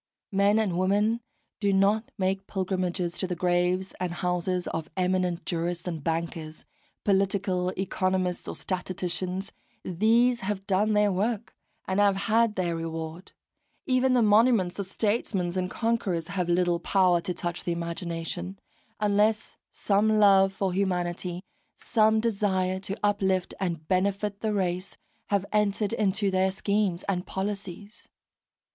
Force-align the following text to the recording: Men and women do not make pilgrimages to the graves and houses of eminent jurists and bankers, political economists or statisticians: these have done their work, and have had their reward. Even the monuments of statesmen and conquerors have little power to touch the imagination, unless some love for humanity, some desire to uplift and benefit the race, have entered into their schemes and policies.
Men 0.31 0.57
and 0.57 0.79
women 0.79 1.21
do 1.59 1.71
not 1.71 2.09
make 2.17 2.47
pilgrimages 2.47 3.19
to 3.19 3.27
the 3.27 3.35
graves 3.35 3.93
and 3.99 4.11
houses 4.11 4.65
of 4.69 4.89
eminent 4.97 5.45
jurists 5.45 5.87
and 5.87 6.03
bankers, 6.03 6.65
political 7.03 7.69
economists 7.77 8.47
or 8.47 8.55
statisticians: 8.55 9.51
these 9.83 10.39
have 10.39 10.65
done 10.65 10.93
their 10.93 11.11
work, 11.11 11.55
and 11.87 11.99
have 11.99 12.15
had 12.15 12.55
their 12.55 12.75
reward. 12.75 13.31
Even 13.85 14.13
the 14.13 14.23
monuments 14.23 14.79
of 14.79 14.87
statesmen 14.87 15.55
and 15.55 15.69
conquerors 15.69 16.29
have 16.29 16.49
little 16.49 16.79
power 16.79 17.21
to 17.21 17.31
touch 17.31 17.63
the 17.63 17.71
imagination, 17.71 18.57
unless 18.99 19.55
some 19.69 20.17
love 20.17 20.51
for 20.51 20.73
humanity, 20.73 21.43
some 21.75 22.19
desire 22.19 22.79
to 22.79 22.97
uplift 23.03 23.53
and 23.59 23.87
benefit 23.87 24.39
the 24.39 24.51
race, 24.51 24.97
have 25.27 25.45
entered 25.51 25.93
into 25.93 26.31
their 26.31 26.49
schemes 26.49 27.03
and 27.03 27.27
policies. 27.27 28.09